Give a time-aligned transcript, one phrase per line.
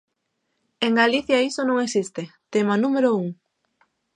[0.85, 3.27] En Galicia iso non existe, tema número un.